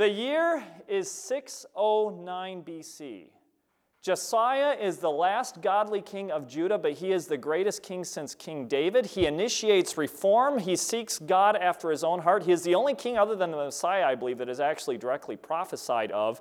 [0.00, 3.24] The year is 609 BC.
[4.00, 8.34] Josiah is the last godly king of Judah, but he is the greatest king since
[8.34, 9.04] King David.
[9.04, 10.58] He initiates reform.
[10.58, 12.44] He seeks God after his own heart.
[12.44, 15.36] He is the only king other than the Messiah, I believe, that is actually directly
[15.36, 16.40] prophesied of.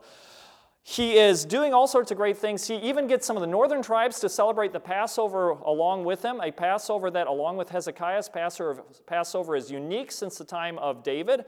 [0.82, 2.66] He is doing all sorts of great things.
[2.66, 6.40] He even gets some of the northern tribes to celebrate the Passover along with him,
[6.40, 11.44] a Passover that, along with Hezekiah's Passover, is unique since the time of David.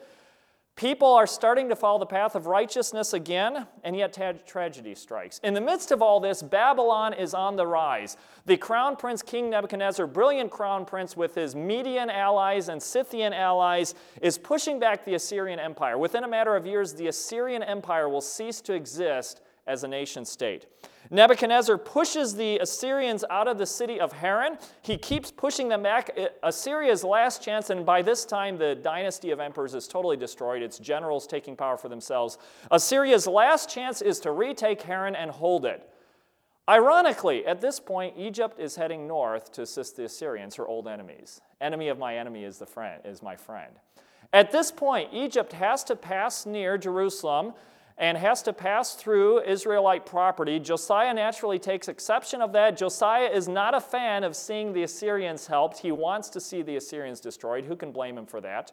[0.82, 5.40] People are starting to follow the path of righteousness again, and yet tra- tragedy strikes.
[5.44, 8.17] In the midst of all this, Babylon is on the rise.
[8.48, 13.94] The crown prince, King Nebuchadnezzar, brilliant crown prince with his Median allies and Scythian allies,
[14.23, 15.99] is pushing back the Assyrian Empire.
[15.99, 20.25] Within a matter of years, the Assyrian Empire will cease to exist as a nation
[20.25, 20.65] state.
[21.09, 24.57] Nebuchadnezzar pushes the Assyrians out of the city of Haran.
[24.81, 26.17] He keeps pushing them back.
[26.43, 30.79] Assyria's last chance, and by this time, the dynasty of emperors is totally destroyed, its
[30.79, 32.37] generals taking power for themselves.
[32.70, 35.87] Assyria's last chance is to retake Haran and hold it.
[36.70, 41.41] Ironically, at this point, Egypt is heading north to assist the Assyrians, her old enemies.
[41.59, 43.73] Enemy of my enemy is, the friend, is my friend.
[44.31, 47.53] At this point, Egypt has to pass near Jerusalem
[48.02, 50.60] and has to pass through Israelite property.
[50.60, 52.76] Josiah naturally takes exception of that.
[52.76, 55.77] Josiah is not a fan of seeing the Assyrians helped.
[55.77, 57.66] He wants to see the Assyrians destroyed.
[57.66, 58.71] Who can blame him for that?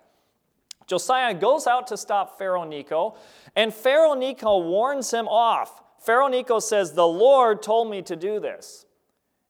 [0.86, 3.16] Josiah goes out to stop Pharaoh Necho,
[3.54, 5.82] and Pharaoh Necho warns him off.
[6.00, 8.86] Pharaoh Necho says, The Lord told me to do this.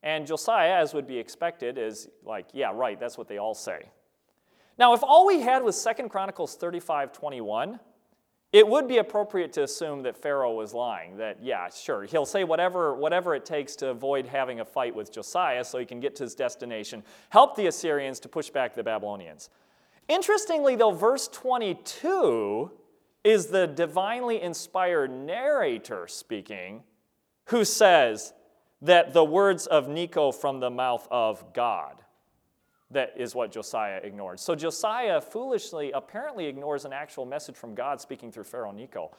[0.03, 3.91] And Josiah, as would be expected, is like, Yeah, right, that's what they all say.
[4.77, 7.79] Now, if all we had was Second Chronicles 35 21,
[8.53, 12.45] it would be appropriate to assume that Pharaoh was lying, that, yeah, sure, he'll say
[12.45, 16.17] whatever, whatever it takes to avoid having a fight with Josiah so he can get
[16.17, 19.51] to his destination, help the Assyrians to push back the Babylonians.
[20.09, 22.71] Interestingly, though, verse 22
[23.23, 26.83] is the divinely inspired narrator speaking
[27.47, 28.33] who says
[28.81, 31.97] that the words of Necho from the mouth of God
[32.91, 34.41] that is what Josiah ignored.
[34.41, 39.11] So Josiah foolishly apparently ignores an actual message from God speaking through Pharaoh Necho.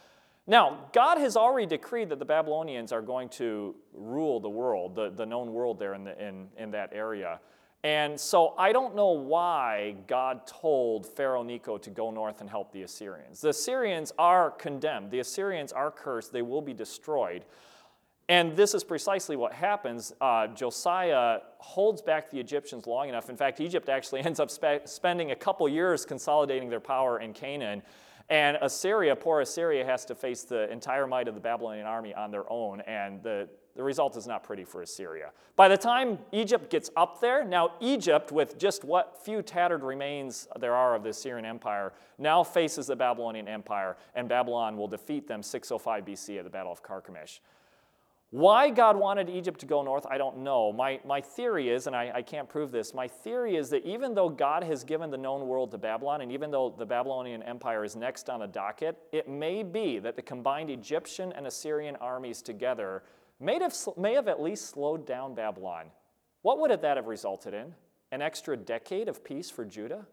[0.47, 5.11] Now, God has already decreed that the Babylonians are going to rule the world, the,
[5.11, 7.39] the known world there in, the, in, in that area.
[7.83, 12.73] And so I don't know why God told Pharaoh Necho to go north and help
[12.73, 13.41] the Assyrians.
[13.41, 17.45] The Assyrians are condemned, the Assyrians are cursed, they will be destroyed.
[18.29, 20.13] And this is precisely what happens.
[20.21, 23.27] Uh, Josiah holds back the Egyptians long enough.
[23.27, 27.33] In fact, Egypt actually ends up spe- spending a couple years consolidating their power in
[27.33, 27.81] Canaan.
[28.29, 32.29] And Assyria, poor Assyria, has to face the entire might of the Babylonian army on
[32.29, 32.81] their own.
[32.81, 35.31] And the, the result is not pretty for Assyria.
[35.55, 40.47] By the time Egypt gets up there, now Egypt, with just what few tattered remains
[40.59, 45.27] there are of the Assyrian Empire, now faces the Babylonian Empire, and Babylon will defeat
[45.27, 47.39] them 605 BC at the Battle of Carchemish.
[48.31, 50.71] Why God wanted Egypt to go north, I don't know.
[50.71, 54.13] My, my theory is, and I, I can't prove this, my theory is that even
[54.13, 57.83] though God has given the known world to Babylon, and even though the Babylonian Empire
[57.83, 62.43] is next on the docket, it may be that the combined Egyptian and Assyrian armies
[62.43, 63.01] together
[63.39, 65.87] may have, may have at least slowed down Babylon.
[66.43, 67.73] What would that have resulted in?
[68.11, 70.05] An extra decade of peace for Judah?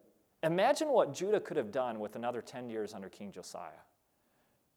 [0.43, 3.85] Imagine what Judah could have done with another 10 years under King Josiah.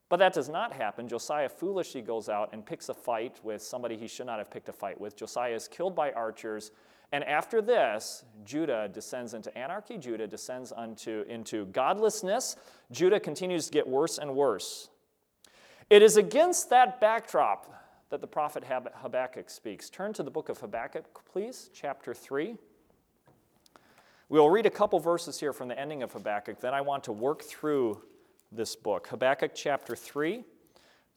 [0.09, 1.07] But that does not happen.
[1.07, 4.67] Josiah foolishly goes out and picks a fight with somebody he should not have picked
[4.67, 5.15] a fight with.
[5.15, 6.71] Josiah is killed by archers.
[7.11, 9.99] And after this, Judah descends into anarchy.
[9.99, 12.55] Judah descends unto, into godlessness.
[12.91, 14.89] Judah continues to get worse and worse.
[15.91, 17.71] It is against that backdrop
[18.09, 19.89] that the prophet Habakkuk speaks.
[19.89, 22.55] Turn to the book of Habakkuk, please, chapter 3.
[24.27, 26.59] We'll read a couple verses here from the ending of Habakkuk.
[26.59, 28.01] Then I want to work through
[28.51, 30.43] this book Habakkuk chapter 3,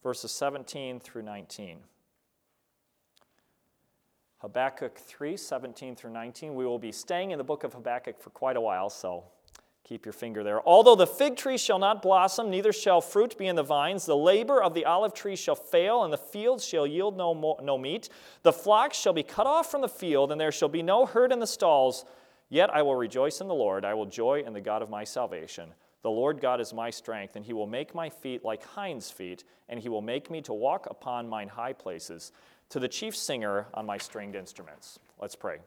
[0.01, 1.79] verses 17 through 19.
[4.39, 6.53] Habakkuk 3, 17 through 19.
[6.53, 9.23] We will be staying in the book of Habakkuk for quite a while, so
[9.85, 10.61] keep your finger there.
[10.67, 14.17] Although the fig tree shall not blossom, neither shall fruit be in the vines, the
[14.17, 17.77] labor of the olive tree shall fail, and the fields shall yield no, mo- no
[17.77, 18.09] meat.
[18.43, 21.31] The flocks shall be cut off from the field, and there shall be no herd
[21.31, 22.03] in the stalls.
[22.49, 25.05] Yet I will rejoice in the Lord, I will joy in the God of my
[25.05, 25.69] salvation.
[26.03, 29.45] The Lord God is my strength, and he will make my feet like hinds' feet,
[29.69, 32.31] and he will make me to walk upon mine high places,
[32.69, 34.99] to the chief singer on my stringed instruments.
[35.19, 35.59] Let's pray.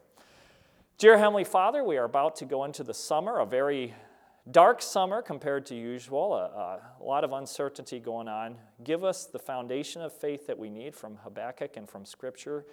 [0.99, 3.95] Dear Heavenly Father, we are about to go into the summer, a very
[4.51, 8.55] dark summer compared to usual, a, a, lot of uncertainty going on.
[8.83, 12.65] Give us the foundation of faith that we need from Habakkuk and from Scripture.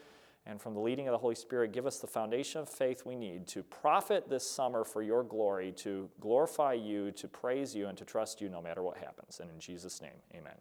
[0.46, 3.16] And from the leading of the Holy Spirit, give us the foundation of faith we
[3.16, 7.96] need to profit this summer for your glory, to glorify you, to praise you, and
[7.96, 9.40] to trust you no matter what happens.
[9.40, 10.56] And in Jesus' name, amen.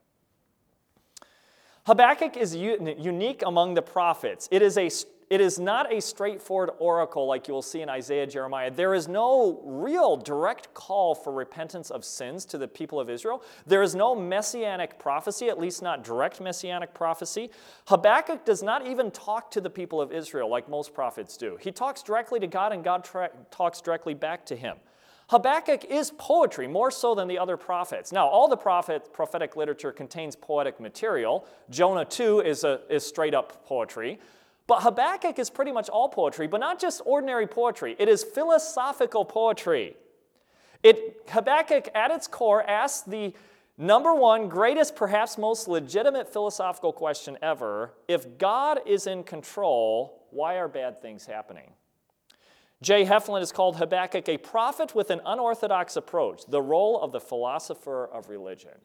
[1.85, 4.47] Habakkuk is unique among the prophets.
[4.51, 4.89] It is, a,
[5.33, 8.69] it is not a straightforward oracle like you will see in Isaiah, Jeremiah.
[8.69, 13.41] There is no real direct call for repentance of sins to the people of Israel.
[13.65, 17.49] There is no messianic prophecy, at least not direct messianic prophecy.
[17.87, 21.57] Habakkuk does not even talk to the people of Israel like most prophets do.
[21.59, 24.77] He talks directly to God, and God tra- talks directly back to him.
[25.29, 28.11] Habakkuk is poetry, more so than the other prophets.
[28.11, 31.47] Now, all the prophet, prophetic literature contains poetic material.
[31.71, 34.19] Jonah, too, is, a, is straight up poetry.
[34.67, 39.25] But Habakkuk is pretty much all poetry, but not just ordinary poetry, it is philosophical
[39.25, 39.95] poetry.
[40.81, 43.33] It, Habakkuk, at its core, asks the
[43.77, 50.55] number one, greatest, perhaps most legitimate philosophical question ever if God is in control, why
[50.55, 51.71] are bad things happening?
[52.81, 57.21] Jay Heflin has called Habakkuk a prophet with an unorthodox approach, the role of the
[57.21, 58.77] philosopher of religion.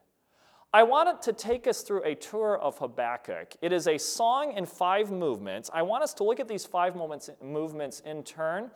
[0.73, 3.57] I wanted to take us through a tour of Habakkuk.
[3.63, 5.71] It is a song in five movements.
[5.73, 8.71] I want us to look at these five moments, movements in turn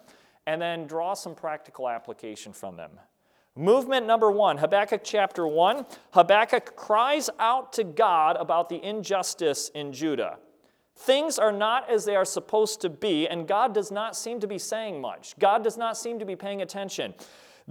[0.46, 2.92] and then draw some practical application from them.
[3.54, 5.84] Movement number one, Habakkuk chapter one.
[6.12, 10.38] Habakkuk cries out to God about the injustice in Judah.
[10.96, 14.46] Things are not as they are supposed to be, and God does not seem to
[14.46, 15.38] be saying much.
[15.38, 17.12] God does not seem to be paying attention.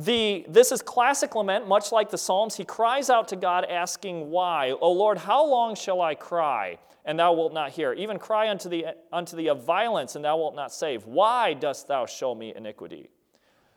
[0.05, 2.55] The, this is classic lament, much like the Psalms.
[2.55, 4.71] He cries out to God, asking, Why?
[4.71, 7.93] O Lord, how long shall I cry, and thou wilt not hear?
[7.93, 11.05] Even cry unto thee, unto thee of violence, and thou wilt not save.
[11.05, 13.09] Why dost thou show me iniquity?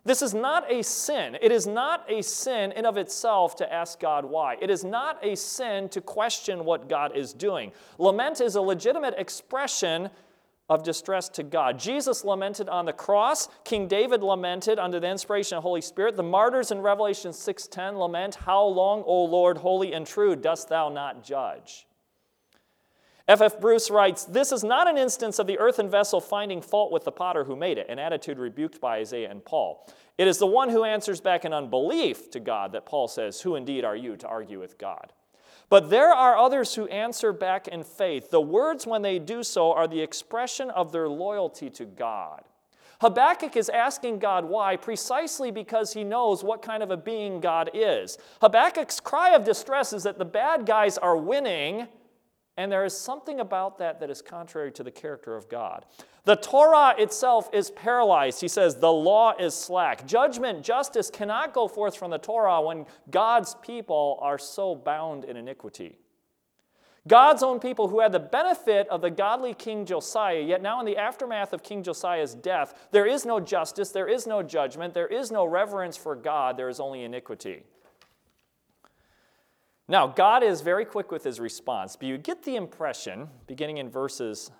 [0.06, 1.36] This is not a sin.
[1.42, 4.56] It is not a sin in of itself to ask God why.
[4.62, 7.72] It is not a sin to question what God is doing.
[7.98, 10.08] Lament is a legitimate expression
[10.68, 11.78] of distress to God.
[11.78, 13.48] Jesus lamented on the cross.
[13.64, 16.16] King David lamented under the inspiration of the Holy Spirit.
[16.16, 20.88] The martyrs in Revelation 6:10 lament, "How long, O Lord, holy and true, dost thou
[20.88, 21.86] not judge?"
[23.26, 23.58] F.F.
[23.58, 27.12] Bruce writes This is not an instance of the earthen vessel finding fault with the
[27.12, 29.86] potter who made it, an attitude rebuked by Isaiah and Paul.
[30.18, 33.56] It is the one who answers back in unbelief to God that Paul says, Who
[33.56, 35.12] indeed are you to argue with God?
[35.74, 38.30] But there are others who answer back in faith.
[38.30, 42.44] The words, when they do so, are the expression of their loyalty to God.
[43.00, 47.70] Habakkuk is asking God why, precisely because he knows what kind of a being God
[47.74, 48.18] is.
[48.40, 51.88] Habakkuk's cry of distress is that the bad guys are winning
[52.56, 55.84] and there is something about that that is contrary to the character of God.
[56.24, 58.40] The Torah itself is paralyzed.
[58.40, 60.06] He says, The law is slack.
[60.06, 65.36] Judgment, justice cannot go forth from the Torah when God's people are so bound in
[65.36, 65.98] iniquity.
[67.06, 70.86] God's own people who had the benefit of the godly King Josiah, yet now in
[70.86, 75.06] the aftermath of King Josiah's death, there is no justice, there is no judgment, there
[75.06, 77.64] is no reverence for God, there is only iniquity.
[79.86, 83.90] Now, God is very quick with his response, but you get the impression, beginning in
[83.90, 84.50] verses,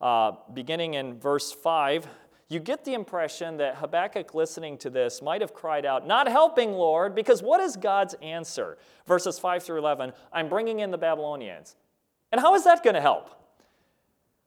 [0.00, 2.06] uh, beginning in verse 5,
[2.48, 6.72] you get the impression that Habakkuk, listening to this, might have cried out, Not helping,
[6.72, 8.78] Lord, because what is God's answer?
[9.06, 11.76] Verses 5 through 11, I'm bringing in the Babylonians.
[12.30, 13.30] And how is that going to help?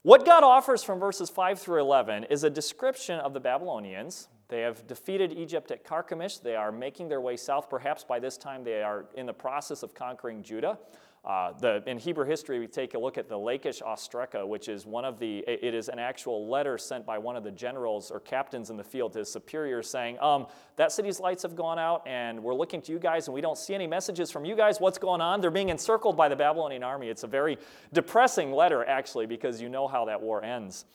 [0.01, 4.61] What God offers from verses 5 through 11 is a description of the Babylonians, they
[4.61, 6.41] have defeated Egypt at Carchemish.
[6.41, 7.69] They are making their way south.
[7.69, 10.77] Perhaps by this time they are in the process of conquering Judah.
[11.25, 14.85] Uh, the, in Hebrew history, we take a look at the Lachish Ostraca, which is
[14.85, 18.19] one of the, it is an actual letter sent by one of the generals or
[18.19, 22.03] captains in the field to his superior saying, um, that city's lights have gone out
[22.05, 24.79] and we're looking to you guys and we don't see any messages from you guys.
[24.79, 25.41] What's going on?
[25.41, 27.09] They're being encircled by the Babylonian army.
[27.09, 27.57] It's a very
[27.91, 30.85] depressing letter, actually, because you know how that war ends.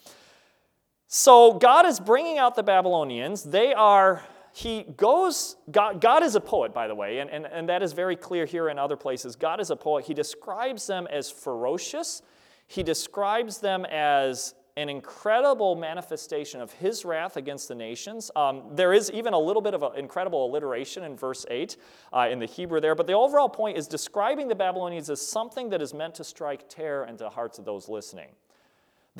[1.12, 3.42] So God is bringing out the Babylonians.
[3.42, 7.68] They are, he goes, God, God is a poet, by the way, and, and, and
[7.68, 9.34] that is very clear here in other places.
[9.34, 10.04] God is a poet.
[10.04, 12.22] He describes them as ferocious,
[12.68, 18.30] he describes them as an incredible manifestation of his wrath against the nations.
[18.36, 21.76] Um, there is even a little bit of an incredible alliteration in verse 8
[22.12, 25.70] uh, in the Hebrew there, but the overall point is describing the Babylonians as something
[25.70, 28.28] that is meant to strike terror into the hearts of those listening.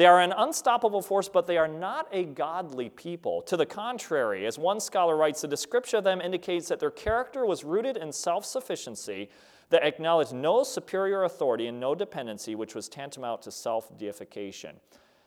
[0.00, 3.42] They are an unstoppable force, but they are not a godly people.
[3.42, 7.45] To the contrary, as one scholar writes, the description of them indicates that their character
[7.45, 9.28] was rooted in self sufficiency
[9.69, 14.76] that acknowledged no superior authority and no dependency, which was tantamount to self deification.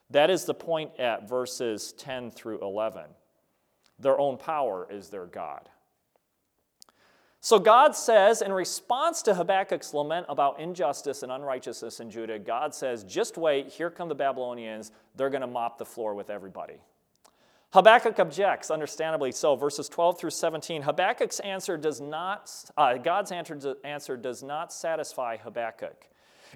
[0.10, 3.03] That is the point at verses 10 through 11.
[4.00, 5.70] Their own power is their God.
[7.44, 12.74] So God says, in response to Habakkuk's lament about injustice and unrighteousness in Judah, God
[12.74, 14.94] says, just wait, here come the Babylonians.
[15.18, 16.76] They're going to mop the floor with everybody.
[17.74, 19.58] Habakkuk objects, understandably so.
[19.58, 20.84] Verses 12 through 17.
[20.84, 26.08] Habakkuk's answer does not, uh, God's answer, answer does not satisfy Habakkuk.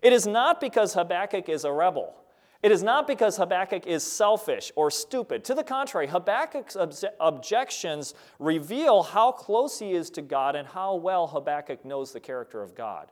[0.01, 2.15] It is not because Habakkuk is a rebel.
[2.63, 5.43] It is not because Habakkuk is selfish or stupid.
[5.45, 6.75] To the contrary, Habakkuk's
[7.19, 12.63] objections reveal how close he is to God and how well Habakkuk knows the character
[12.63, 13.11] of God.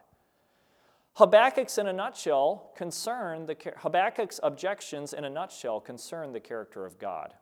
[1.13, 6.99] Habakkuk's in a nutshell concern the Habakkuk's objections in a nutshell concern the character of
[6.99, 7.33] God.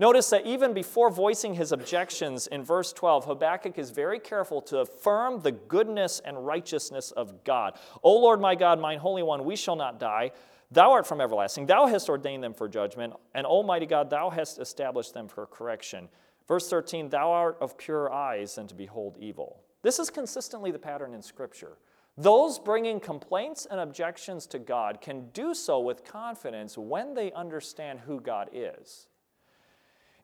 [0.00, 4.78] Notice that even before voicing his objections in verse 12, Habakkuk is very careful to
[4.78, 7.76] affirm the goodness and righteousness of God.
[8.02, 10.30] O Lord my God, mine Holy One, we shall not die.
[10.70, 11.66] Thou art from everlasting.
[11.66, 16.08] Thou hast ordained them for judgment, and Almighty God, thou hast established them for correction.
[16.46, 19.60] Verse 13, thou art of pure eyes and to behold evil.
[19.82, 21.78] This is consistently the pattern in Scripture.
[22.16, 28.00] Those bringing complaints and objections to God can do so with confidence when they understand
[28.00, 29.06] who God is.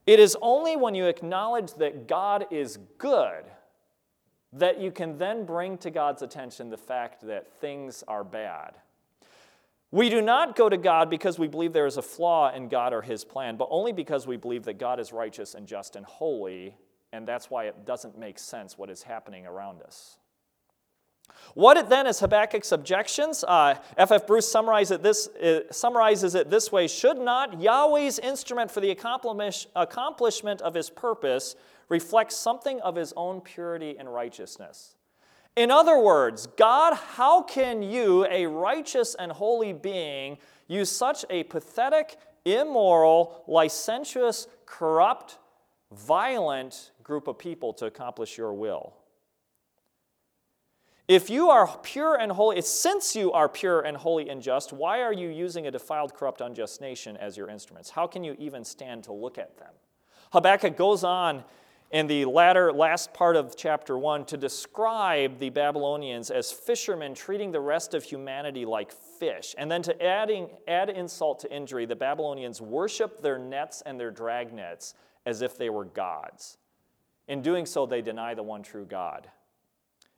[0.07, 3.45] It is only when you acknowledge that God is good
[4.53, 8.75] that you can then bring to God's attention the fact that things are bad
[9.95, 12.93] we do not go to God because we believe there is a flaw in God
[12.93, 16.05] or His plan, but only because we believe that God is righteous and just and
[16.05, 16.77] holy,
[17.13, 20.19] and that's why it doesn't make sense what is happening around us.
[21.55, 23.45] What it then is Habakkuk's objections?
[23.45, 24.27] Uh, F.F.
[24.27, 28.91] Bruce summarizes it, this, uh, summarizes it this way Should not Yahweh's instrument for the
[28.91, 31.55] accomplishment of his purpose
[31.89, 34.97] reflect something of his own purity and righteousness?
[35.57, 41.45] In other words, God, how can you, a righteous and holy being, use such a
[41.45, 45.39] pathetic, immoral, licentious, corrupt,
[45.93, 48.95] violent group of people to accomplish your will?
[51.07, 55.03] If you are pure and holy, since you are pure and holy and just, why
[55.03, 57.91] are you using a defiled, corrupt, unjust nation as your instruments?
[57.91, 59.73] How can you even stand to look at them?
[60.33, 61.45] Habakkuk goes on
[61.95, 67.53] in the latter last part of chapter 1 to describe the Babylonians as fishermen treating
[67.53, 69.55] the rest of humanity like fish.
[69.57, 74.11] And then to adding, add insult to injury, the Babylonians worship their nets and their
[74.11, 76.59] drag nets as if they were gods.
[77.29, 79.31] In doing so, they deny the one true God.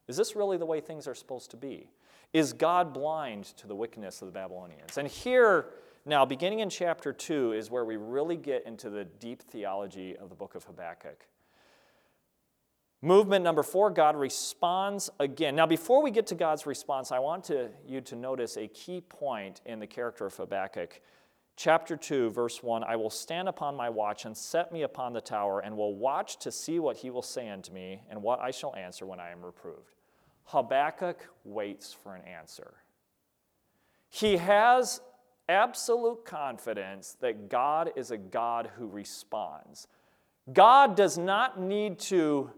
[0.09, 1.91] Is this really the way things are supposed to be?
[2.33, 4.97] Is God blind to the wickedness of the Babylonians?
[4.97, 5.67] And here,
[6.07, 10.31] now, beginning in chapter 2, is where we really get into the deep theology of
[10.31, 11.27] the book of Habakkuk.
[13.03, 15.55] Movement number four, God responds again.
[15.55, 19.03] Now, before we get to God's response, I want to, you to notice a key
[19.03, 21.01] point in the character of Habakkuk.
[21.57, 25.21] Chapter 2, verse 1 I will stand upon my watch and set me upon the
[25.21, 28.51] tower, and will watch to see what he will say unto me, and what I
[28.51, 29.95] shall answer when I am reproved.
[30.45, 32.75] Habakkuk waits for an answer.
[34.09, 35.01] He has
[35.49, 39.87] absolute confidence that God is a God who responds.
[40.53, 42.51] God does not need to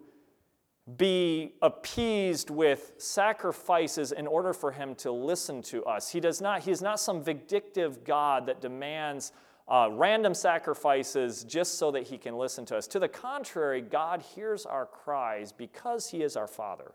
[0.96, 6.10] be appeased with sacrifices in order for him to listen to us.
[6.10, 9.32] He does not, he is not some vindictive God that demands
[9.68, 12.86] uh, random sacrifices just so that he can listen to us.
[12.86, 16.92] To the contrary, God hears our cries because he is our Father.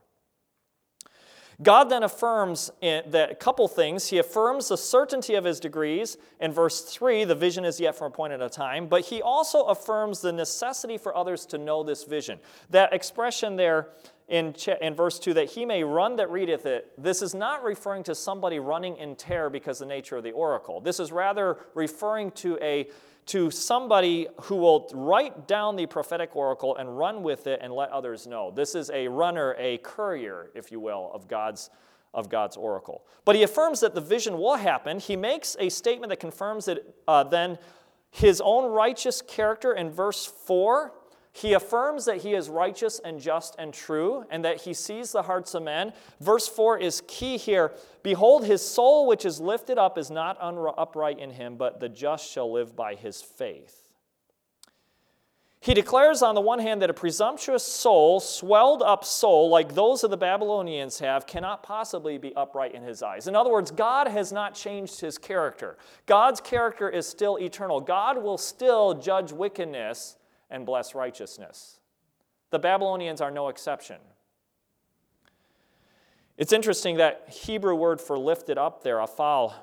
[1.61, 4.07] God then affirms that a couple things.
[4.07, 8.05] He affirms the certainty of his degrees In verse 3, the vision is yet for
[8.05, 11.83] a point at a time, but he also affirms the necessity for others to know
[11.83, 12.39] this vision.
[12.69, 13.89] That expression there
[14.27, 18.03] in, in verse 2, that he may run that readeth it, this is not referring
[18.03, 20.79] to somebody running in terror because the nature of the oracle.
[20.79, 22.87] This is rather referring to a
[23.25, 27.89] to somebody who will write down the prophetic oracle and run with it and let
[27.89, 28.51] others know.
[28.51, 31.69] This is a runner, a courier, if you will, of God's,
[32.13, 33.05] of God's oracle.
[33.23, 34.99] But he affirms that the vision will happen.
[34.99, 37.57] He makes a statement that confirms that uh, then
[38.11, 40.93] his own righteous character in verse 4
[41.35, 45.23] he affirms that he is righteous and just and true, and that he sees the
[45.23, 45.91] hearts of men.
[46.21, 47.73] Verse 4 is key here.
[48.03, 52.31] Behold, his soul which is lifted up is not upright in him, but the just
[52.31, 53.79] shall live by his faith.
[55.59, 60.03] He declares, on the one hand, that a presumptuous soul, swelled up soul, like those
[60.03, 63.27] of the Babylonians have, cannot possibly be upright in his eyes.
[63.27, 65.77] In other words, God has not changed his character.
[66.05, 67.79] God's character is still eternal.
[67.79, 70.17] God will still judge wickedness
[70.53, 71.79] and bless righteousness.
[72.51, 73.97] The Babylonians are no exception.
[76.37, 79.53] It's interesting that Hebrew word for lifted up there, afal,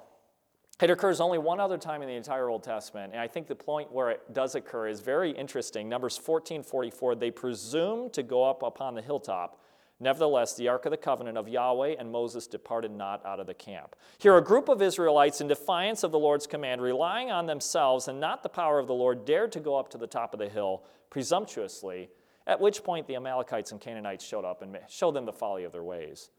[0.82, 3.54] It occurs only one other time in the entire Old Testament, and I think the
[3.54, 5.88] point where it does occur is very interesting.
[5.88, 9.60] Numbers 14:44, they presume to go up upon the hilltop.
[10.02, 13.54] Nevertheless, the ark of the covenant of Yahweh and Moses departed not out of the
[13.54, 13.94] camp.
[14.18, 18.18] Here, a group of Israelites, in defiance of the Lord's command, relying on themselves and
[18.18, 20.48] not the power of the Lord, dared to go up to the top of the
[20.48, 22.08] hill presumptuously,
[22.46, 25.72] at which point the Amalekites and Canaanites showed up and showed them the folly of
[25.72, 26.30] their ways.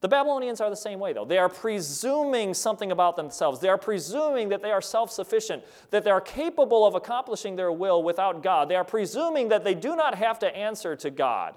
[0.00, 1.24] The Babylonians are the same way, though.
[1.24, 3.60] They are presuming something about themselves.
[3.60, 7.72] They are presuming that they are self sufficient, that they are capable of accomplishing their
[7.72, 8.68] will without God.
[8.68, 11.54] They are presuming that they do not have to answer to God.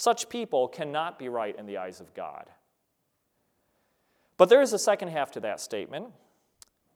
[0.00, 2.46] Such people cannot be right in the eyes of God.
[4.38, 6.06] But there is a second half to that statement.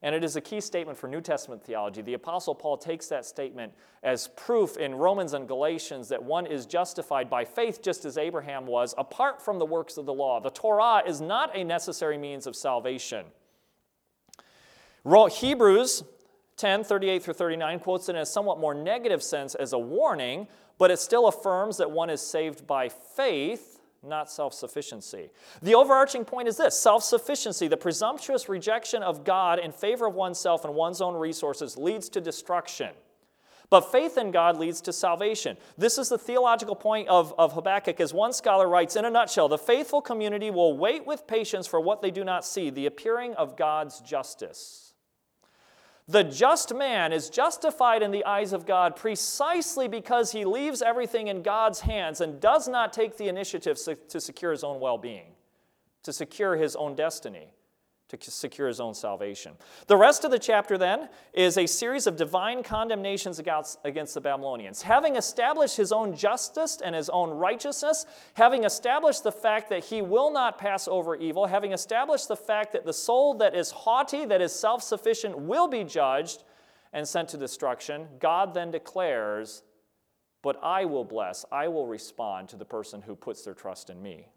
[0.00, 2.00] And it is a key statement for New Testament theology.
[2.00, 6.64] The Apostle Paul takes that statement as proof in Romans and Galatians that one is
[6.64, 10.40] justified by faith just as Abraham was, apart from the works of the law.
[10.40, 13.26] The Torah is not a necessary means of salvation.
[15.04, 16.04] Hebrews
[16.56, 20.46] 10 38 through 39 quotes it in a somewhat more negative sense as a warning,
[20.78, 23.74] but it still affirms that one is saved by faith
[24.06, 25.30] not self sufficiency.
[25.62, 30.14] The overarching point is this self sufficiency, the presumptuous rejection of God in favor of
[30.14, 32.90] oneself and one's own resources, leads to destruction.
[33.70, 35.56] But faith in God leads to salvation.
[35.76, 39.48] This is the theological point of, of Habakkuk, as one scholar writes in a nutshell
[39.48, 43.34] the faithful community will wait with patience for what they do not see, the appearing
[43.34, 44.93] of God's justice.
[46.06, 51.28] The just man is justified in the eyes of God precisely because he leaves everything
[51.28, 55.32] in God's hands and does not take the initiative to secure his own well being,
[56.02, 57.54] to secure his own destiny
[58.08, 59.52] to secure his own salvation.
[59.86, 64.82] The rest of the chapter, then, is a series of divine condemnations against the Babylonians.
[64.82, 70.02] Having established his own justice and his own righteousness, having established the fact that he
[70.02, 74.24] will not pass over evil, having established the fact that the soul that is haughty,
[74.26, 76.44] that is self sufficient, will be judged
[76.92, 79.62] and sent to destruction, God then declares,
[80.42, 84.00] But I will bless, I will respond to the person who puts their trust in
[84.00, 84.28] me.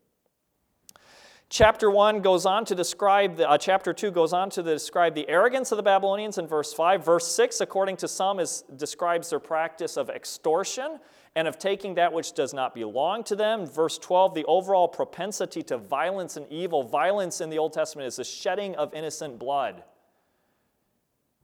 [1.49, 5.27] Chapter 1 goes on to describe, the, uh, chapter 2 goes on to describe the
[5.29, 7.05] arrogance of the Babylonians in verse 5.
[7.05, 10.99] Verse 6, according to some, is, describes their practice of extortion
[11.35, 13.65] and of taking that which does not belong to them.
[13.65, 16.83] Verse 12, the overall propensity to violence and evil.
[16.83, 19.83] Violence in the Old Testament is the shedding of innocent blood.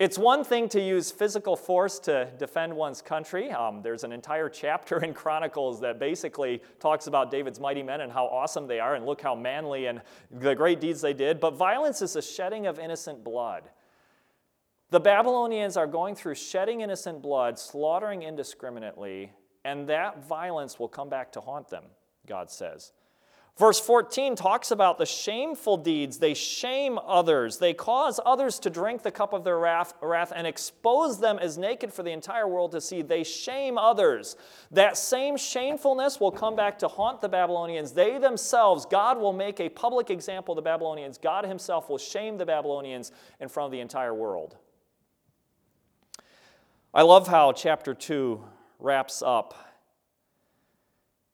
[0.03, 3.51] It's one thing to use physical force to defend one's country.
[3.51, 8.11] Um, there's an entire chapter in Chronicles that basically talks about David's mighty men and
[8.11, 11.39] how awesome they are, and look how manly and the great deeds they did.
[11.39, 13.69] But violence is the shedding of innocent blood.
[14.89, 19.31] The Babylonians are going through shedding innocent blood, slaughtering indiscriminately,
[19.63, 21.85] and that violence will come back to haunt them,
[22.27, 22.91] God says.
[23.55, 26.17] Verse 14 talks about the shameful deeds.
[26.17, 27.59] They shame others.
[27.59, 31.55] They cause others to drink the cup of their wrath, wrath, and expose them as
[31.55, 33.03] naked for the entire world to see.
[33.03, 34.37] They shame others.
[34.71, 37.91] That same shamefulness will come back to haunt the Babylonians.
[37.91, 41.19] They themselves, God will make a public example of the Babylonians.
[41.19, 44.55] God Himself will shame the Babylonians in front of the entire world.
[46.91, 48.43] I love how chapter 2
[48.79, 49.72] wraps up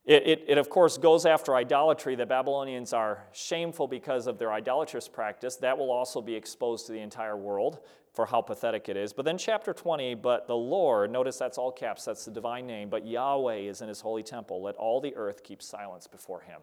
[0.10, 2.16] it, it, it, of course, goes after idolatry.
[2.16, 5.58] The Babylonians are shameful because of their idolatrous practice.
[5.58, 7.78] That will also be exposed to the entire world
[8.16, 9.14] for how pathetic it is.
[9.14, 12.90] But then, chapter 20, but the Lord, notice that's all caps, that's the divine name,
[12.90, 14.64] but Yahweh is in his holy temple.
[14.64, 16.62] Let all the earth keep silence before him.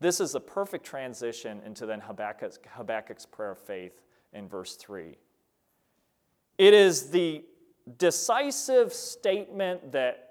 [0.00, 4.00] This is a perfect transition into then Habakkuk's, Habakkuk's prayer of faith
[4.32, 5.14] in verse 3.
[6.56, 7.44] It is the
[7.98, 10.27] decisive statement that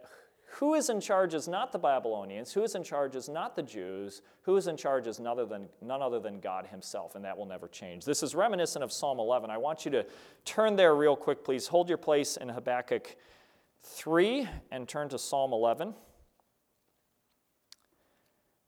[0.59, 3.61] who is in charge is not the Babylonians, who is in charge is not the
[3.61, 7.23] Jews, who is in charge is none other than, none other than God Himself, and
[7.25, 8.05] that will never change.
[8.05, 9.51] This is reminiscent of Psalm 11.
[9.51, 10.05] I want you to
[10.45, 11.67] turn there real quick, please.
[11.67, 13.15] Hold your place in Habakkuk
[13.83, 15.93] 3 and turn to Psalm 11.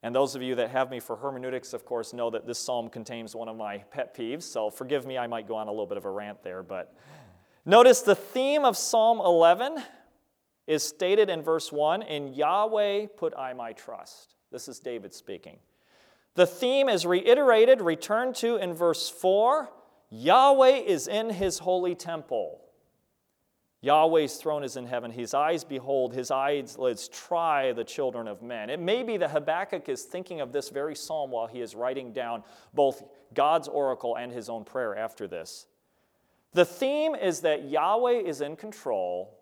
[0.03, 2.89] And those of you that have me for hermeneutics, of course, know that this psalm
[2.89, 5.87] contains one of my pet peeves, so forgive me, I might go on a little
[5.87, 6.61] bit of a rant there.
[6.61, 6.95] But
[7.65, 9.83] notice the theme of Psalm 11
[10.69, 14.35] is stated in verse 1 In Yahweh put I my trust.
[14.51, 15.57] This is David speaking.
[16.35, 19.69] The theme is reiterated, returned to in verse 4
[20.11, 22.61] Yahweh is in his holy temple.
[23.81, 25.11] Yahweh's throne is in heaven.
[25.11, 28.69] His eyes behold, his eyelids try the children of men.
[28.69, 32.11] It may be that Habakkuk is thinking of this very psalm while he is writing
[32.11, 33.03] down both
[33.33, 35.65] God's oracle and his own prayer after this.
[36.53, 39.38] The theme is that Yahweh is in control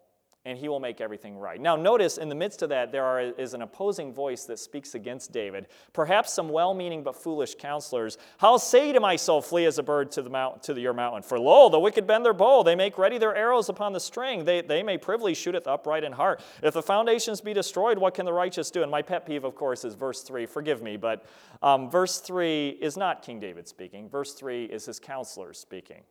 [0.47, 1.59] and he will make everything right.
[1.59, 4.95] Now, notice in the midst of that, there are, is an opposing voice that speaks
[4.95, 5.67] against David.
[5.91, 8.17] Perhaps some well meaning but foolish counselors.
[8.37, 10.93] How say to my soul, Flee as a bird to, the mount, to the, your
[10.93, 11.21] mountain?
[11.21, 12.63] For lo, the wicked bend their bow.
[12.63, 14.45] They make ready their arrows upon the string.
[14.45, 16.41] They, they may privily shoot at the upright in heart.
[16.63, 18.83] If the foundations be destroyed, what can the righteous do?
[18.83, 20.45] And my pet peeve, of course, is verse 3.
[20.45, 21.25] Forgive me, but
[21.61, 24.07] um, verse 3 is not King David speaking.
[24.07, 26.03] Verse 3 is his counselors speaking.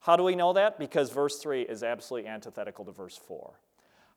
[0.00, 0.78] How do we know that?
[0.78, 3.54] Because verse 3 is absolutely antithetical to verse 4.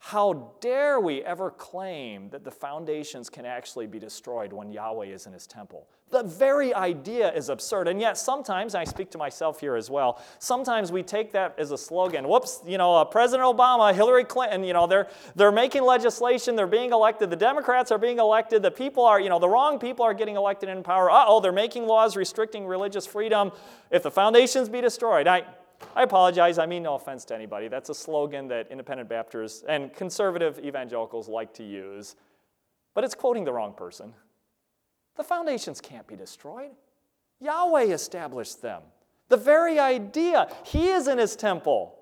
[0.07, 5.27] How dare we ever claim that the foundations can actually be destroyed when Yahweh is
[5.27, 5.87] in his temple?
[6.09, 7.87] The very idea is absurd.
[7.87, 11.71] And yet, sometimes, I speak to myself here as well, sometimes we take that as
[11.71, 12.27] a slogan.
[12.27, 16.67] Whoops, you know, uh, President Obama, Hillary Clinton, you know, they're, they're making legislation, they're
[16.67, 20.03] being elected, the Democrats are being elected, the people are, you know, the wrong people
[20.03, 21.09] are getting elected in power.
[21.09, 23.53] Uh oh, they're making laws restricting religious freedom.
[23.89, 25.45] If the foundations be destroyed, I,
[25.95, 27.67] I apologize, I mean no offense to anybody.
[27.67, 32.15] That's a slogan that independent Baptists and conservative evangelicals like to use,
[32.93, 34.13] but it's quoting the wrong person.
[35.15, 36.71] The foundations can't be destroyed.
[37.39, 38.81] Yahweh established them.
[39.29, 41.95] The very idea, He is in His temple.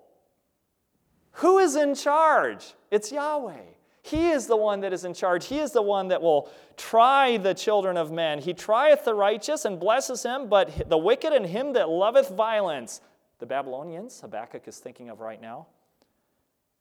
[1.34, 2.74] Who is in charge?
[2.90, 3.64] It's Yahweh.
[4.04, 5.46] He is the one that is in charge.
[5.46, 8.40] He is the one that will try the children of men.
[8.40, 13.02] He trieth the righteous and blesses him, but the wicked and him that loveth violence
[13.42, 15.68] the Babylonians, Habakkuk is thinking of right now,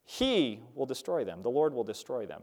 [0.04, 1.42] he will destroy them.
[1.42, 2.42] The Lord will destroy them.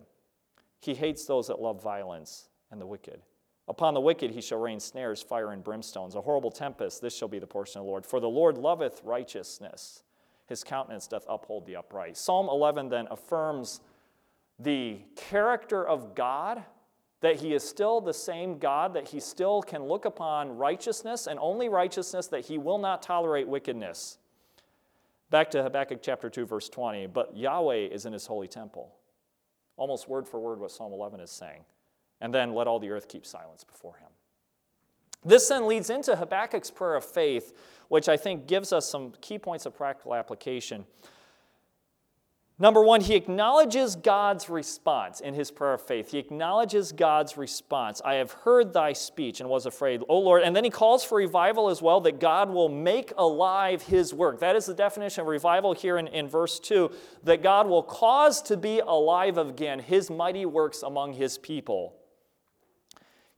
[0.82, 3.22] He hates those that love violence and the wicked.
[3.68, 6.16] Upon the wicked he shall rain snares, fire, and brimstones.
[6.16, 8.06] A horrible tempest, this shall be the portion of the Lord.
[8.06, 10.04] For the Lord loveth righteousness,
[10.48, 12.18] his countenance doth uphold the upright.
[12.18, 13.82] Psalm 11 then affirms
[14.58, 16.64] the character of God
[17.22, 21.40] that he is still the same God, that he still can look upon righteousness and
[21.40, 24.20] only righteousness, that he will not tolerate wickedness.
[25.30, 27.08] Back to Habakkuk chapter 2, verse 20.
[27.08, 28.94] But Yahweh is in his holy temple.
[29.76, 31.66] Almost word for word what Psalm 11 is saying.
[32.22, 34.10] And then let all the earth keep silence before him.
[35.26, 37.54] This then leads into Habakkuk's prayer of faith,
[37.90, 40.86] which I think gives us some key points of practical application.
[42.60, 46.10] Number one, he acknowledges God's response in his prayer of faith.
[46.10, 48.02] He acknowledges God's response.
[48.04, 50.42] I have heard thy speech and was afraid, O Lord.
[50.42, 54.40] And then he calls for revival as well, that God will make alive his work.
[54.40, 56.90] That is the definition of revival here in, in verse 2
[57.26, 61.94] that God will cause to be alive again his mighty works among his people.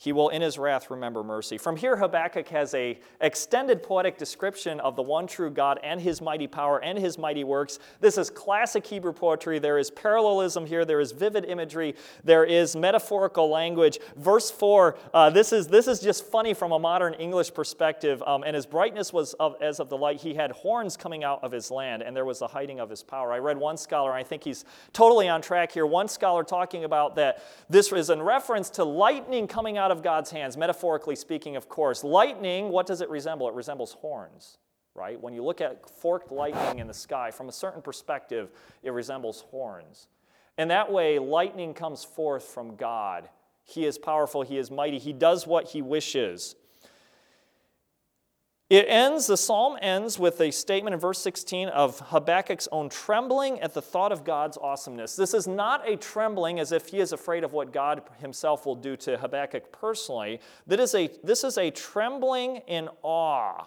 [0.01, 1.57] He will in his wrath remember mercy.
[1.57, 6.21] From here, Habakkuk has a extended poetic description of the one true God and his
[6.21, 7.79] mighty power and his mighty works.
[7.99, 9.59] This is classic Hebrew poetry.
[9.59, 10.85] There is parallelism here.
[10.85, 11.95] There is vivid imagery.
[12.23, 13.99] There is metaphorical language.
[14.15, 18.23] Verse 4, uh, this, is, this is just funny from a modern English perspective.
[18.25, 20.21] Um, and his brightness was of, as of the light.
[20.21, 23.03] He had horns coming out of his land, and there was the hiding of his
[23.03, 23.33] power.
[23.33, 25.85] I read one scholar, I think he's totally on track here.
[25.85, 30.03] One scholar talking about that this is in reference to lightning coming out out of
[30.03, 32.03] God's hands, metaphorically speaking, of course.
[32.03, 33.47] Lightning, what does it resemble?
[33.47, 34.59] It resembles horns,
[34.93, 35.19] right?
[35.19, 38.51] When you look at forked lightning in the sky, from a certain perspective,
[38.83, 40.07] it resembles horns.
[40.59, 43.29] And that way, lightning comes forth from God.
[43.63, 46.55] He is powerful, He is mighty, He does what He wishes.
[48.69, 53.59] It ends, the psalm ends with a statement in verse 16 of Habakkuk's own trembling
[53.61, 55.15] at the thought of God's awesomeness.
[55.15, 58.75] This is not a trembling as if he is afraid of what God himself will
[58.75, 60.39] do to Habakkuk personally.
[60.67, 63.65] That is a, this is a trembling in awe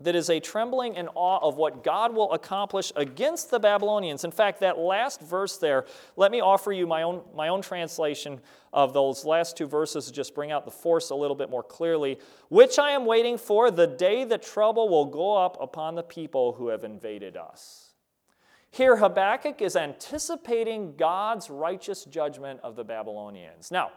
[0.00, 4.24] that is a trembling in awe of what God will accomplish against the Babylonians.
[4.24, 8.40] In fact, that last verse there, let me offer you my own, my own translation
[8.72, 11.62] of those last two verses to just bring out the force a little bit more
[11.62, 12.18] clearly.
[12.48, 16.52] Which I am waiting for, the day that trouble will go up upon the people
[16.52, 17.94] who have invaded us.
[18.70, 23.70] Here, Habakkuk is anticipating God's righteous judgment of the Babylonians.
[23.70, 23.90] Now,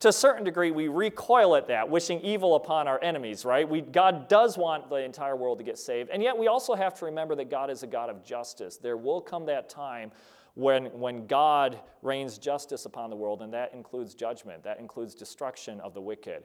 [0.00, 3.68] to a certain degree, we recoil at that, wishing evil upon our enemies, right?
[3.68, 6.08] We, God does want the entire world to get saved.
[6.10, 8.78] And yet, we also have to remember that God is a God of justice.
[8.78, 10.10] There will come that time
[10.54, 15.80] when, when God rains justice upon the world, and that includes judgment, that includes destruction
[15.80, 16.44] of the wicked.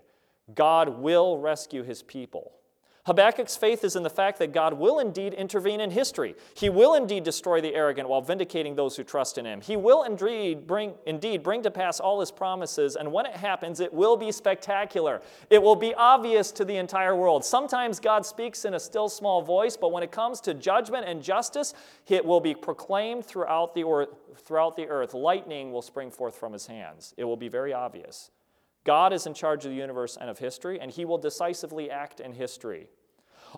[0.53, 2.51] God will rescue his people.
[3.05, 6.33] Habakkuk's faith is in the fact that God will indeed intervene in history.
[6.55, 9.61] He will indeed destroy the arrogant while vindicating those who trust in him.
[9.61, 13.79] He will indeed bring, indeed bring to pass all his promises, and when it happens,
[13.79, 15.21] it will be spectacular.
[15.51, 17.45] It will be obvious to the entire world.
[17.45, 21.21] Sometimes God speaks in a still small voice, but when it comes to judgment and
[21.21, 21.75] justice,
[22.07, 25.13] it will be proclaimed throughout the, or, throughout the earth.
[25.13, 27.13] Lightning will spring forth from his hands.
[27.17, 28.31] It will be very obvious.
[28.85, 32.21] God is in charge of the universe and of history, and he will decisively act
[32.21, 32.87] in history.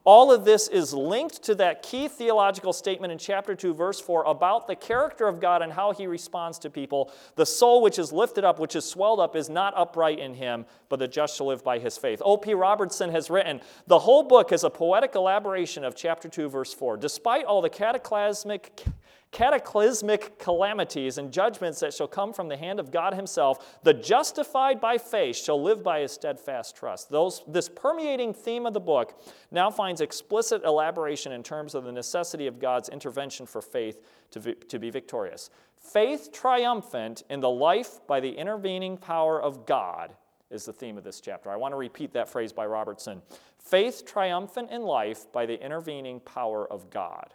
[0.04, 4.24] All of this is linked to that key theological statement in chapter 2, verse 4
[4.26, 7.12] about the character of God and how he responds to people.
[7.36, 10.66] The soul which is lifted up, which is swelled up, is not upright in him,
[10.90, 12.22] but the just shall live by his faith.
[12.24, 12.54] O.P.
[12.54, 16.98] Robertson has written the whole book is a poetic elaboration of chapter 2, verse 4.
[16.98, 18.84] Despite all the cataclysmic
[19.32, 24.80] cataclysmic calamities and judgments that shall come from the hand of God Himself, the justified
[24.80, 27.10] by faith shall live by his steadfast trust.
[27.10, 31.92] Those, this permeating theme of the book now finds explicit elaboration in terms of the
[31.92, 35.50] necessity of God's intervention for faith to, to be victorious.
[35.80, 40.13] Faith triumphant in the life by the intervening power of God
[40.50, 41.50] is the theme of this chapter.
[41.50, 43.22] I want to repeat that phrase by Robertson.
[43.60, 47.34] Faith triumphant in life by the intervening power of God.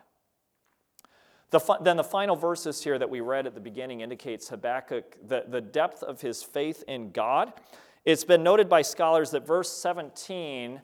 [1.52, 5.44] The, then the final verses here that we read at the beginning indicates Habakkuk, the,
[5.46, 7.52] the depth of his faith in God.
[8.06, 10.80] It's been noted by scholars that verse 17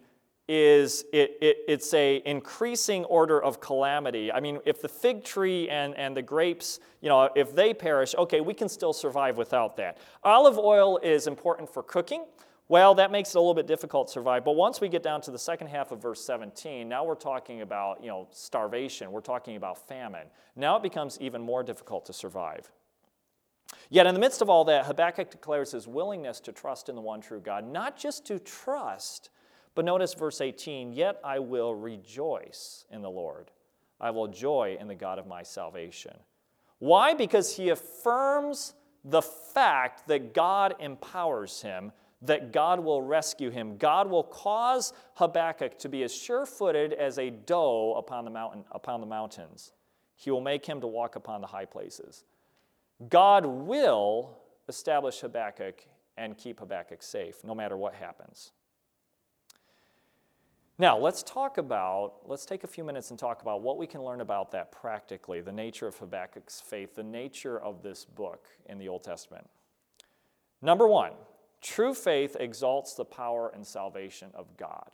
[0.46, 4.31] is it, it, it's a increasing order of calamity.
[4.31, 8.14] I mean, if the fig tree and, and the grapes, you know, if they perish,
[8.16, 9.96] okay, we can still survive without that.
[10.22, 12.24] Olive oil is important for cooking.
[12.68, 14.44] Well, that makes it a little bit difficult to survive.
[14.44, 17.62] But once we get down to the second half of verse 17, now we're talking
[17.62, 20.26] about you know, starvation, we're talking about famine.
[20.54, 22.70] Now it becomes even more difficult to survive.
[23.90, 27.00] Yet, in the midst of all that, Habakkuk declares his willingness to trust in the
[27.00, 29.31] one true God, not just to trust,
[29.74, 33.50] but notice verse 18 Yet I will rejoice in the Lord.
[34.00, 36.16] I will joy in the God of my salvation.
[36.78, 37.14] Why?
[37.14, 43.76] Because he affirms the fact that God empowers him that God will rescue him.
[43.76, 48.64] God will cause Habakkuk to be as sure footed as a doe upon the, mountain,
[48.72, 49.72] upon the mountains.
[50.16, 52.24] He will make him to walk upon the high places.
[53.09, 54.37] God will
[54.68, 58.50] establish Habakkuk and keep Habakkuk safe, no matter what happens.
[60.81, 64.02] Now, let's talk about, let's take a few minutes and talk about what we can
[64.02, 68.78] learn about that practically, the nature of Habakkuk's faith, the nature of this book in
[68.78, 69.48] the Old Testament.
[70.62, 71.12] Number one,
[71.61, 74.90] True faith exalts the power and salvation of God.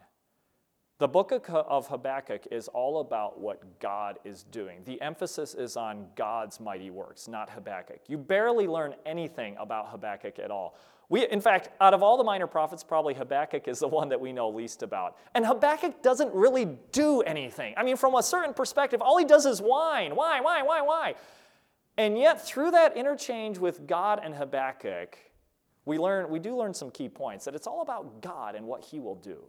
[0.98, 4.80] The book of Habakkuk is all about what God is doing.
[4.84, 8.02] The emphasis is on God's mighty works, not Habakkuk.
[8.06, 10.78] You barely learn anything about Habakkuk at all.
[11.08, 14.20] We, in fact, out of all the minor prophets, probably Habakkuk is the one that
[14.20, 15.16] we know least about.
[15.34, 17.74] And Habakkuk doesn't really do anything.
[17.76, 21.16] I mean, from a certain perspective, all he does is whine, why, why, why, why.
[21.98, 25.18] And yet, through that interchange with God and Habakkuk,
[25.84, 28.84] we, learn, we do learn some key points that it's all about God and what
[28.84, 29.44] He will do.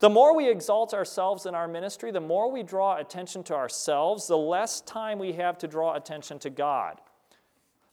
[0.00, 4.28] The more we exalt ourselves in our ministry, the more we draw attention to ourselves,
[4.28, 7.00] the less time we have to draw attention to God.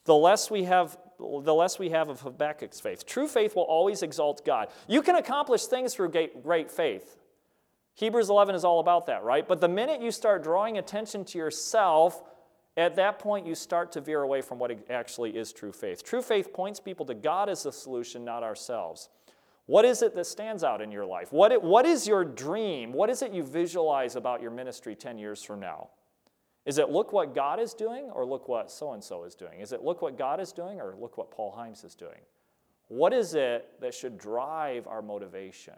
[0.04, 3.06] The less we have, the less we have of Habakkuk's faith.
[3.06, 4.68] True faith will always exalt God.
[4.86, 6.12] You can accomplish things through
[6.42, 7.16] great faith.
[7.94, 9.48] Hebrews 11 is all about that, right?
[9.48, 12.22] But the minute you start drawing attention to yourself,
[12.76, 16.04] at that point, you start to veer away from what actually is true faith.
[16.04, 19.08] True faith points people to God as the solution, not ourselves.
[19.64, 21.32] What is it that stands out in your life?
[21.32, 22.92] What, it, what is your dream?
[22.92, 25.88] What is it you visualize about your ministry 10 years from now?
[26.66, 29.60] Is it look what God is doing or look what so and so is doing?
[29.60, 32.20] Is it look what God is doing or look what Paul Himes is doing?
[32.88, 35.74] What is it that should drive our motivation?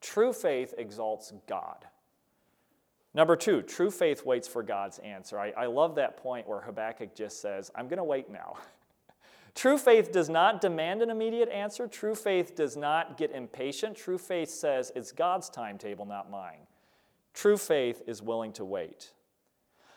[0.00, 1.86] True faith exalts God.
[3.14, 5.38] Number two, true faith waits for God's answer.
[5.38, 8.56] I, I love that point where Habakkuk just says, I'm going to wait now.
[9.54, 11.86] true faith does not demand an immediate answer.
[11.86, 13.96] True faith does not get impatient.
[13.96, 16.66] True faith says, it's God's timetable, not mine.
[17.34, 19.12] True faith is willing to wait.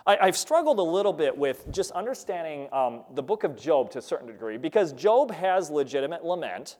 [0.06, 4.00] I, have struggled a little bit with just understanding um, the book of Job to
[4.00, 6.78] a certain degree because Job has legitimate lament.